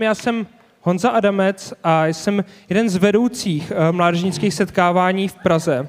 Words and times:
Já 0.00 0.14
jsem 0.14 0.46
Honza 0.80 1.10
Adamec 1.10 1.74
a 1.84 2.06
jsem 2.06 2.44
jeden 2.68 2.88
z 2.88 2.96
vedoucích 2.96 3.72
eh, 3.74 3.92
mládežnických 3.92 4.54
setkávání 4.54 5.28
v 5.28 5.34
Praze. 5.34 5.88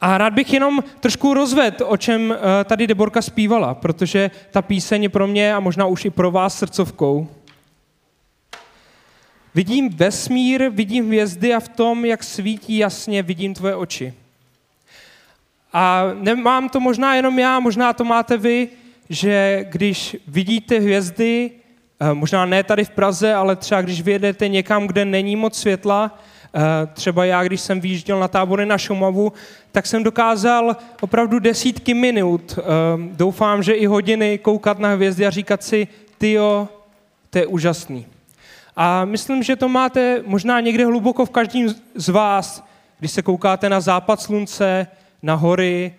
A 0.00 0.18
rád 0.18 0.32
bych 0.32 0.52
jenom 0.52 0.84
trošku 1.00 1.34
rozvedl, 1.34 1.84
o 1.88 1.96
čem 1.96 2.32
eh, 2.32 2.64
tady 2.64 2.86
Deborka 2.86 3.22
zpívala, 3.22 3.74
protože 3.74 4.30
ta 4.50 4.62
píseň 4.62 5.02
je 5.02 5.08
pro 5.08 5.26
mě 5.26 5.54
a 5.54 5.60
možná 5.60 5.86
už 5.86 6.04
i 6.04 6.10
pro 6.10 6.30
vás 6.30 6.58
srdcovkou. 6.58 7.28
Vidím 9.54 9.88
vesmír, 9.88 10.68
vidím 10.68 11.06
hvězdy 11.06 11.54
a 11.54 11.60
v 11.60 11.68
tom, 11.68 12.04
jak 12.04 12.22
svítí 12.22 12.76
jasně, 12.78 13.22
vidím 13.22 13.54
tvoje 13.54 13.74
oči. 13.74 14.14
A 15.72 16.02
nemám 16.14 16.68
to 16.68 16.80
možná 16.80 17.14
jenom 17.14 17.38
já, 17.38 17.60
možná 17.60 17.92
to 17.92 18.04
máte 18.04 18.36
vy, 18.36 18.68
že 19.08 19.64
když 19.70 20.16
vidíte 20.28 20.78
hvězdy, 20.78 21.50
možná 22.12 22.44
ne 22.46 22.62
tady 22.62 22.84
v 22.84 22.90
Praze, 22.90 23.34
ale 23.34 23.56
třeba 23.56 23.82
když 23.82 24.02
vyjedete 24.02 24.48
někam, 24.48 24.86
kde 24.86 25.04
není 25.04 25.36
moc 25.36 25.58
světla, 25.58 26.18
eh, 26.54 26.60
třeba 26.92 27.24
já, 27.24 27.44
když 27.44 27.60
jsem 27.60 27.80
vyjížděl 27.80 28.20
na 28.20 28.28
tábory 28.28 28.66
na 28.66 28.78
Šumavu, 28.78 29.32
tak 29.72 29.86
jsem 29.86 30.02
dokázal 30.02 30.76
opravdu 31.00 31.38
desítky 31.38 31.94
minut, 31.94 32.58
eh, 32.58 32.62
doufám, 33.12 33.62
že 33.62 33.72
i 33.72 33.86
hodiny, 33.86 34.38
koukat 34.38 34.78
na 34.78 34.88
hvězdy 34.88 35.26
a 35.26 35.30
říkat 35.30 35.62
si, 35.62 35.88
tyjo, 36.18 36.68
to 37.30 37.38
je 37.38 37.46
úžasný. 37.46 38.06
A 38.76 39.04
myslím, 39.04 39.42
že 39.42 39.56
to 39.56 39.68
máte 39.68 40.22
možná 40.26 40.60
někde 40.60 40.86
hluboko 40.86 41.26
v 41.26 41.30
každém 41.30 41.74
z 41.94 42.08
vás, 42.08 42.64
když 42.98 43.10
se 43.10 43.22
koukáte 43.22 43.68
na 43.68 43.80
západ 43.80 44.20
slunce, 44.20 44.86
na 45.22 45.34
hory 45.34 45.94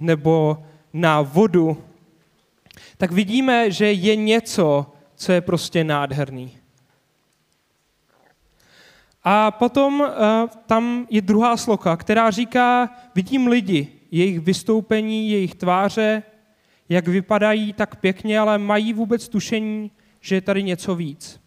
nebo 0.00 0.58
na 0.92 1.22
vodu, 1.22 1.76
tak 2.96 3.12
vidíme, 3.12 3.70
že 3.70 3.92
je 3.92 4.16
něco, 4.16 4.86
co 5.14 5.32
je 5.32 5.40
prostě 5.40 5.84
nádherný. 5.84 6.58
A 9.22 9.50
potom 9.50 10.00
uh, 10.00 10.06
tam 10.66 11.06
je 11.10 11.22
druhá 11.22 11.56
sloka, 11.56 11.96
která 11.96 12.30
říká, 12.30 12.90
vidím 13.14 13.46
lidi, 13.46 13.92
jejich 14.10 14.40
vystoupení, 14.40 15.30
jejich 15.30 15.54
tváře, 15.54 16.22
jak 16.88 17.08
vypadají 17.08 17.72
tak 17.72 17.96
pěkně, 17.96 18.38
ale 18.38 18.58
mají 18.58 18.92
vůbec 18.92 19.28
tušení, 19.28 19.90
že 20.20 20.34
je 20.34 20.40
tady 20.40 20.62
něco 20.62 20.94
víc. 20.94 21.40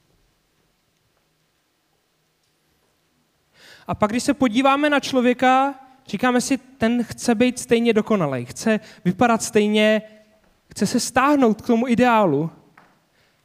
A 3.87 3.95
pak, 3.95 4.11
když 4.11 4.23
se 4.23 4.33
podíváme 4.33 4.89
na 4.89 4.99
člověka, 4.99 5.75
říkáme 6.07 6.41
si, 6.41 6.57
ten 6.57 7.03
chce 7.03 7.35
být 7.35 7.59
stejně 7.59 7.93
dokonalý, 7.93 8.45
chce 8.45 8.79
vypadat 9.05 9.43
stejně 9.43 10.01
Chce 10.71 10.87
se 10.87 10.99
stáhnout 10.99 11.61
k 11.61 11.67
tomu 11.67 11.87
ideálu, 11.87 12.51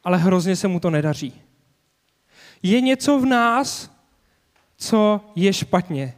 ale 0.04 0.18
hrozně 0.18 0.56
se 0.56 0.68
mu 0.68 0.80
to 0.80 0.90
nedaří. 0.90 1.42
Je 2.62 2.80
něco 2.80 3.18
v 3.18 3.26
nás, 3.26 3.90
co 4.76 5.20
je 5.36 5.52
špatně. 5.52 6.14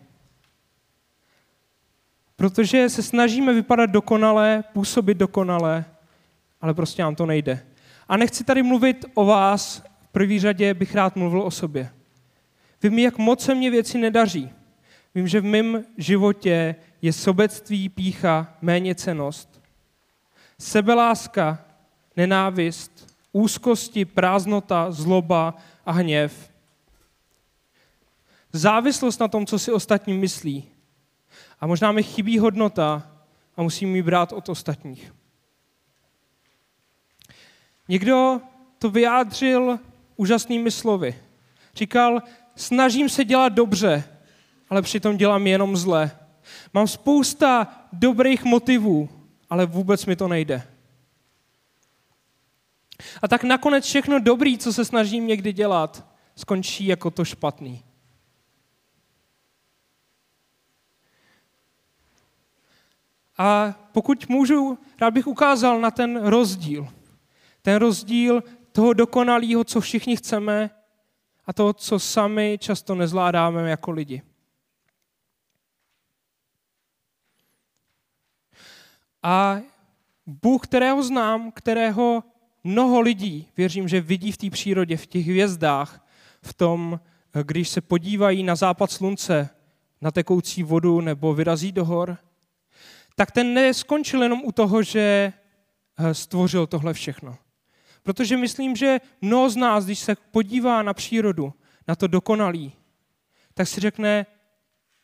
Protože 2.36 2.88
se 2.88 3.02
snažíme 3.02 3.54
vypadat 3.54 3.90
dokonale, 3.90 4.64
působit 4.72 5.18
dokonale, 5.18 5.84
ale 6.60 6.74
prostě 6.74 7.02
nám 7.02 7.14
to 7.14 7.26
nejde. 7.26 7.66
A 8.08 8.16
nechci 8.16 8.44
tady 8.44 8.62
mluvit 8.62 9.04
o 9.14 9.24
vás, 9.24 9.82
v 10.02 10.08
první 10.12 10.40
řadě 10.40 10.74
bych 10.74 10.94
rád 10.94 11.16
mluvil 11.16 11.42
o 11.42 11.50
sobě. 11.50 11.90
Vím, 12.82 12.98
jak 12.98 13.18
moc 13.18 13.44
se 13.44 13.54
mě 13.54 13.70
věci 13.70 13.98
nedaří. 13.98 14.50
Vím, 15.14 15.28
že 15.28 15.40
v 15.40 15.44
mém 15.44 15.84
životě 15.96 16.74
je 17.02 17.12
sobectví, 17.12 17.88
pícha, 17.88 18.56
méně 18.62 18.94
cenost 18.94 19.55
sebeláska, 20.58 21.64
nenávist, 22.16 23.16
úzkosti, 23.32 24.04
prázdnota, 24.04 24.90
zloba 24.90 25.54
a 25.86 25.92
hněv. 25.92 26.50
Závislost 28.52 29.20
na 29.20 29.28
tom, 29.28 29.46
co 29.46 29.58
si 29.58 29.72
ostatní 29.72 30.14
myslí. 30.14 30.64
A 31.60 31.66
možná 31.66 31.92
mi 31.92 32.02
chybí 32.02 32.38
hodnota 32.38 33.10
a 33.56 33.62
musím 33.62 33.96
ji 33.96 34.02
brát 34.02 34.32
od 34.32 34.48
ostatních. 34.48 35.14
Někdo 37.88 38.40
to 38.78 38.90
vyjádřil 38.90 39.78
úžasnými 40.16 40.70
slovy. 40.70 41.22
Říkal, 41.74 42.22
snažím 42.56 43.08
se 43.08 43.24
dělat 43.24 43.48
dobře, 43.48 44.04
ale 44.70 44.82
přitom 44.82 45.16
dělám 45.16 45.46
jenom 45.46 45.76
zle. 45.76 46.10
Mám 46.74 46.88
spousta 46.88 47.66
dobrých 47.92 48.44
motivů, 48.44 49.08
ale 49.50 49.66
vůbec 49.66 50.06
mi 50.06 50.16
to 50.16 50.28
nejde. 50.28 50.68
A 53.22 53.28
tak 53.28 53.44
nakonec 53.44 53.84
všechno 53.84 54.20
dobrý, 54.20 54.58
co 54.58 54.72
se 54.72 54.84
snažím 54.84 55.26
někdy 55.26 55.52
dělat, 55.52 56.06
skončí 56.36 56.86
jako 56.86 57.10
to 57.10 57.24
špatný. 57.24 57.84
A 63.38 63.74
pokud 63.92 64.28
můžu, 64.28 64.78
rád 65.00 65.10
bych 65.10 65.26
ukázal 65.26 65.80
na 65.80 65.90
ten 65.90 66.26
rozdíl. 66.26 66.88
Ten 67.62 67.76
rozdíl 67.76 68.42
toho 68.72 68.92
dokonalého, 68.92 69.64
co 69.64 69.80
všichni 69.80 70.16
chceme, 70.16 70.70
a 71.46 71.52
toho, 71.52 71.72
co 71.72 71.98
sami 71.98 72.58
často 72.60 72.94
nezvládáme 72.94 73.70
jako 73.70 73.90
lidi. 73.90 74.22
A 79.22 79.60
Bůh, 80.26 80.62
kterého 80.62 81.02
znám, 81.02 81.52
kterého 81.52 82.24
mnoho 82.64 83.00
lidí, 83.00 83.48
věřím, 83.56 83.88
že 83.88 84.00
vidí 84.00 84.32
v 84.32 84.36
té 84.36 84.50
přírodě, 84.50 84.96
v 84.96 85.06
těch 85.06 85.26
hvězdách, 85.26 86.06
v 86.42 86.54
tom, 86.54 87.00
když 87.42 87.68
se 87.68 87.80
podívají 87.80 88.42
na 88.42 88.56
západ 88.56 88.90
slunce, 88.90 89.48
na 90.00 90.10
tekoucí 90.10 90.62
vodu 90.62 91.00
nebo 91.00 91.34
vyrazí 91.34 91.72
do 91.72 91.84
hor, 91.84 92.18
tak 93.14 93.30
ten 93.30 93.54
neskončil 93.54 94.22
jenom 94.22 94.40
u 94.44 94.52
toho, 94.52 94.82
že 94.82 95.32
eh, 95.98 96.14
stvořil 96.14 96.66
tohle 96.66 96.92
všechno. 96.94 97.36
Protože 98.02 98.36
myslím, 98.36 98.76
že 98.76 99.00
mnoho 99.20 99.50
z 99.50 99.56
nás, 99.56 99.84
když 99.84 99.98
se 99.98 100.16
podívá 100.30 100.82
na 100.82 100.94
přírodu, 100.94 101.54
na 101.88 101.96
to 101.96 102.06
dokonalý, 102.06 102.72
tak 103.54 103.68
si 103.68 103.80
řekne, 103.80 104.26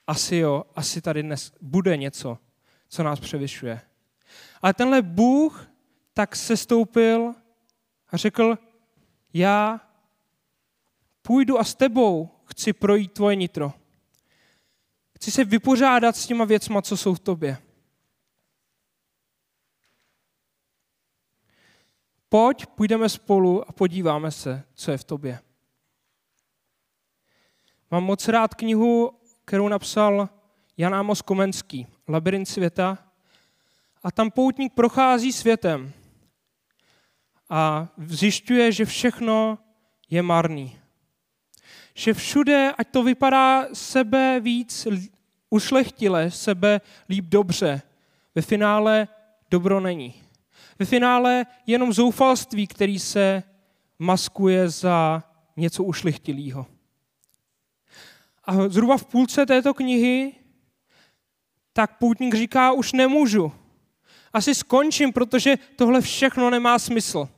asi 0.06 0.36
jo, 0.36 0.64
asi 0.74 1.00
tady 1.00 1.22
dnes 1.22 1.52
bude 1.60 1.96
něco, 1.96 2.38
co 2.88 3.02
nás 3.02 3.20
převyšuje. 3.20 3.80
Ale 4.62 4.74
tenhle 4.74 5.02
Bůh 5.02 5.68
tak 6.14 6.36
se 6.36 6.56
stoupil 6.56 7.34
a 8.08 8.16
řekl, 8.16 8.58
já 9.32 9.80
půjdu 11.22 11.58
a 11.58 11.64
s 11.64 11.74
tebou 11.74 12.30
chci 12.44 12.72
projít 12.72 13.12
tvoje 13.12 13.36
nitro. 13.36 13.72
Chci 15.16 15.30
se 15.30 15.44
vypořádat 15.44 16.16
s 16.16 16.26
těma 16.26 16.44
věcma, 16.44 16.82
co 16.82 16.96
jsou 16.96 17.14
v 17.14 17.20
tobě. 17.20 17.58
Pojď, 22.28 22.66
půjdeme 22.66 23.08
spolu 23.08 23.68
a 23.68 23.72
podíváme 23.72 24.30
se, 24.30 24.64
co 24.74 24.90
je 24.90 24.98
v 24.98 25.04
tobě. 25.04 25.38
Mám 27.90 28.04
moc 28.04 28.28
rád 28.28 28.54
knihu, 28.54 29.20
kterou 29.44 29.68
napsal 29.68 30.28
Jan 30.76 30.94
Amos 30.94 31.22
Komenský, 31.22 31.86
Labirint 32.08 32.48
světa. 32.48 33.11
A 34.02 34.10
tam 34.10 34.30
poutník 34.30 34.72
prochází 34.74 35.32
světem 35.32 35.92
a 37.50 37.88
zjišťuje, 37.98 38.72
že 38.72 38.84
všechno 38.84 39.58
je 40.10 40.22
marný. 40.22 40.78
Že 41.94 42.14
všude, 42.14 42.72
ať 42.78 42.88
to 42.88 43.02
vypadá 43.02 43.66
sebe 43.72 44.40
víc 44.40 44.88
ušlechtile, 45.50 46.30
sebe 46.30 46.80
líp 47.08 47.24
dobře, 47.24 47.82
ve 48.34 48.42
finále 48.42 49.08
dobro 49.50 49.80
není. 49.80 50.14
Ve 50.78 50.86
finále 50.86 51.46
jenom 51.66 51.92
zoufalství, 51.92 52.66
který 52.66 52.98
se 52.98 53.42
maskuje 53.98 54.68
za 54.68 55.22
něco 55.56 55.84
ušlechtilého. 55.84 56.66
A 58.44 58.68
zhruba 58.68 58.96
v 58.96 59.04
půlce 59.04 59.46
této 59.46 59.74
knihy 59.74 60.32
tak 61.72 61.98
poutník 61.98 62.34
říká, 62.34 62.72
už 62.72 62.92
nemůžu 62.92 63.52
asi 64.32 64.54
skončím, 64.54 65.12
protože 65.12 65.56
tohle 65.76 66.00
všechno 66.00 66.50
nemá 66.50 66.78
smysl. 66.78 67.28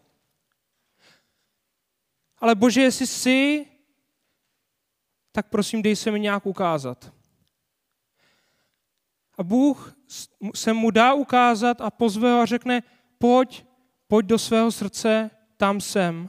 Ale 2.39 2.55
Bože, 2.55 2.83
jestli 2.83 3.07
jsi, 3.07 3.67
tak 5.33 5.49
prosím, 5.49 5.83
dej 5.83 5.97
se 5.97 6.11
mi 6.11 6.21
nějak 6.21 6.47
ukázat. 6.47 7.13
A 9.39 9.43
Bůh 9.43 9.97
se 10.55 10.73
mu 10.73 10.91
dá 10.91 11.15
ukázat 11.15 11.81
a 11.81 11.91
pozve 11.91 12.33
ho 12.33 12.41
a 12.41 12.47
řekne, 12.47 12.83
pojď, 13.19 13.65
pojď 14.09 14.27
do 14.27 14.39
svého 14.39 14.73
srdce, 14.73 15.31
tam 15.57 15.81
jsem. 15.81 16.29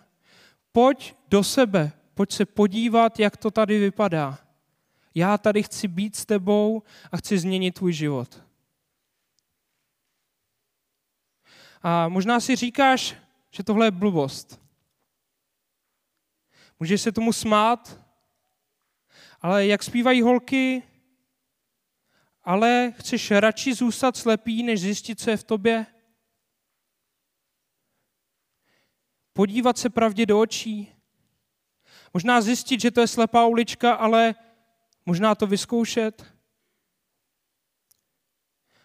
Pojď 0.72 1.16
do 1.28 1.44
sebe, 1.44 1.92
pojď 2.14 2.32
se 2.32 2.46
podívat, 2.46 3.20
jak 3.20 3.38
to 3.38 3.52
tady 3.52 3.80
vypadá. 3.80 4.40
Já 5.16 5.38
tady 5.38 5.64
chci 5.64 5.88
být 5.88 6.16
s 6.16 6.26
tebou 6.26 6.84
a 7.12 7.18
chci 7.18 7.38
změnit 7.38 7.72
tvůj 7.72 7.94
život. 7.94 8.45
A 11.88 12.10
možná 12.10 12.40
si 12.40 12.56
říkáš, 12.56 13.16
že 13.52 13.64
tohle 13.64 13.88
je 13.88 13.92
blbost. 13.92 14.62
Můžeš 16.80 17.02
se 17.02 17.12
tomu 17.12 17.34
smát, 17.34 18.02
ale 19.42 19.68
jak 19.68 19.84
zpívají 19.84 20.22
holky, 20.22 20.84
ale 22.44 22.94
chceš 22.98 23.32
radši 23.32 23.74
zůstat 23.74 24.18
slepý, 24.18 24.64
než 24.64 24.82
zjistit, 24.82 25.20
co 25.20 25.30
je 25.30 25.38
v 25.38 25.44
tobě? 25.44 25.86
Podívat 29.34 29.78
se 29.78 29.90
pravdě 29.90 30.26
do 30.26 30.40
očí. 30.40 30.96
Možná 32.14 32.42
zjistit, 32.42 32.82
že 32.82 32.92
to 32.92 33.02
je 33.02 33.08
slepá 33.08 33.46
ulička, 33.46 33.94
ale 33.94 34.36
možná 35.06 35.36
to 35.36 35.48
vyzkoušet. 35.48 36.34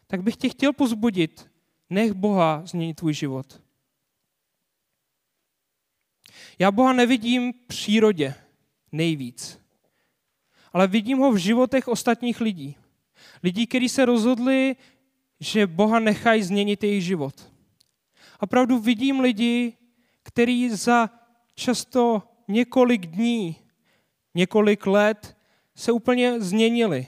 Tak 0.06 0.23
bych 0.23 0.37
tě 0.37 0.49
chtěl 0.49 0.73
pozbudit, 0.73 1.50
nech 1.91 2.13
Boha 2.13 2.63
změnit 2.67 2.95
tvůj 2.95 3.15
život. 3.15 3.61
Já 6.59 6.71
Boha 6.71 6.93
nevidím 6.93 7.53
v 7.53 7.67
přírodě 7.67 8.35
nejvíc, 8.93 9.61
ale 10.73 10.87
vidím 10.87 11.19
ho 11.19 11.33
v 11.33 11.37
životech 11.37 11.89
ostatních 11.89 12.41
lidí. 12.41 12.77
Lidí, 13.43 13.67
kteří 13.67 13.89
se 13.89 14.05
rozhodli, 14.05 14.77
že 15.41 15.67
Boha 15.67 15.99
nechají 15.99 16.43
změnit 16.43 16.85
jejich 16.85 17.05
život. 17.05 17.53
A 18.41 18.43
opravdu 18.43 18.79
vidím 18.79 19.21
lidi, 19.21 19.73
kteří 20.23 20.71
za 20.71 21.11
často 21.55 22.23
několik 22.49 23.07
dní, 23.07 23.57
několik 24.35 24.87
let 24.87 25.37
se 25.77 25.93
úplně 25.93 26.41
změnili, 26.41 27.07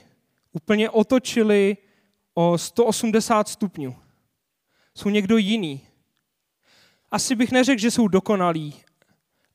úplně 0.51 0.89
otočili 0.89 1.77
o 2.33 2.57
180 2.57 3.47
stupňů. 3.47 4.02
Jsou 4.95 5.09
někdo 5.09 5.37
jiný. 5.37 5.87
Asi 7.11 7.35
bych 7.35 7.51
neřekl, 7.51 7.81
že 7.81 7.91
jsou 7.91 8.07
dokonalí, 8.07 8.75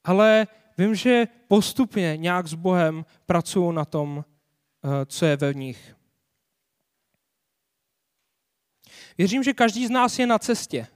ale 0.04 0.46
vím, 0.78 0.94
že 0.94 1.28
postupně 1.48 2.16
nějak 2.16 2.46
s 2.46 2.54
Bohem 2.54 3.04
pracují 3.26 3.74
na 3.74 3.84
tom, 3.84 4.24
eh, 4.84 5.06
co 5.06 5.26
je 5.26 5.36
ve 5.36 5.54
nich. 5.54 5.94
Věřím, 9.18 9.42
že 9.42 9.52
každý 9.52 9.86
z 9.86 9.90
nás 9.90 10.18
je 10.18 10.26
na 10.26 10.38
cestě. 10.38 10.86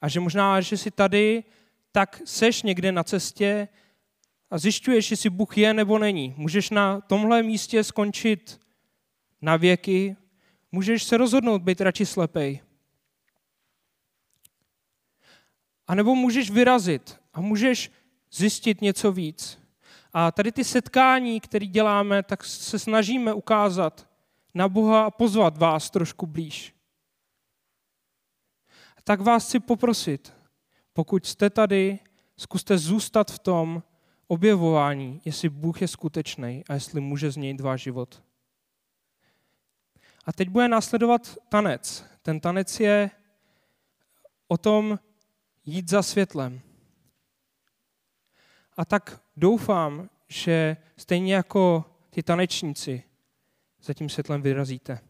A 0.00 0.08
že 0.08 0.20
možná, 0.20 0.60
že 0.60 0.76
jsi 0.76 0.90
tady, 0.90 1.44
tak 1.92 2.22
seš 2.24 2.62
někde 2.62 2.92
na 2.92 3.04
cestě 3.04 3.68
a 4.50 4.58
zjišťuješ, 4.58 5.10
jestli 5.10 5.30
Bůh 5.30 5.58
je 5.58 5.74
nebo 5.74 5.98
není. 5.98 6.34
Můžeš 6.36 6.70
na 6.70 7.00
tomhle 7.00 7.42
místě 7.42 7.84
skončit 7.84 8.60
na 9.42 9.56
věky, 9.56 10.16
můžeš 10.72 11.04
se 11.04 11.16
rozhodnout 11.16 11.62
být 11.62 11.80
radši 11.80 12.06
slepej. 12.06 12.60
A 15.86 15.94
nebo 15.94 16.14
můžeš 16.14 16.50
vyrazit 16.50 17.20
a 17.32 17.40
můžeš 17.40 17.90
zjistit 18.32 18.80
něco 18.80 19.12
víc. 19.12 19.58
A 20.12 20.32
tady 20.32 20.52
ty 20.52 20.64
setkání, 20.64 21.40
které 21.40 21.66
děláme, 21.66 22.22
tak 22.22 22.44
se 22.44 22.78
snažíme 22.78 23.34
ukázat 23.34 24.08
na 24.54 24.68
Boha 24.68 25.04
a 25.04 25.10
pozvat 25.10 25.58
vás 25.58 25.90
trošku 25.90 26.26
blíž. 26.26 26.74
Tak 29.04 29.20
vás 29.20 29.46
chci 29.46 29.60
poprosit, 29.60 30.32
pokud 30.92 31.26
jste 31.26 31.50
tady, 31.50 31.98
zkuste 32.36 32.78
zůstat 32.78 33.30
v 33.30 33.38
tom 33.38 33.82
objevování, 34.26 35.20
jestli 35.24 35.48
Bůh 35.48 35.82
je 35.82 35.88
skutečný 35.88 36.64
a 36.68 36.74
jestli 36.74 37.00
může 37.00 37.30
změnit 37.30 37.60
váš 37.60 37.82
život. 37.82 38.22
A 40.24 40.32
teď 40.32 40.48
bude 40.48 40.68
následovat 40.68 41.36
tanec. 41.48 42.04
Ten 42.22 42.40
tanec 42.40 42.80
je 42.80 43.10
o 44.48 44.58
tom 44.58 44.98
jít 45.64 45.90
za 45.90 46.02
světlem. 46.02 46.60
A 48.76 48.84
tak 48.84 49.22
doufám, 49.36 50.10
že 50.28 50.76
stejně 50.96 51.34
jako 51.34 51.84
ty 52.10 52.22
tanečníci 52.22 53.02
za 53.82 53.94
tím 53.94 54.08
světlem 54.08 54.42
vyrazíte. 54.42 55.00